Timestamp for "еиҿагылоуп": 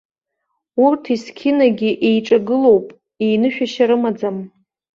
2.07-2.87